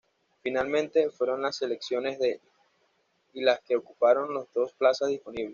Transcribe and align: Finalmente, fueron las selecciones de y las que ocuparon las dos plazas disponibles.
Finalmente, 0.41 1.11
fueron 1.11 1.43
las 1.43 1.57
selecciones 1.57 2.17
de 2.17 2.41
y 3.33 3.41
las 3.43 3.59
que 3.59 3.75
ocuparon 3.75 4.33
las 4.33 4.51
dos 4.51 4.73
plazas 4.73 5.09
disponibles. 5.09 5.49